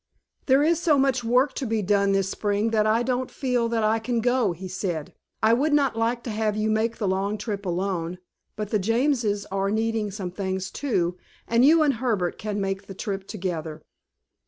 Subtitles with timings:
[0.47, 3.83] "There is so much work to be done this spring that I don't feel that
[3.83, 5.13] I can go," he said.
[5.43, 8.17] "I would not like to have you make the trip alone,
[8.55, 12.95] but the Jameses are needing some things, too, and you and Herbert can make the
[12.95, 13.83] trip together."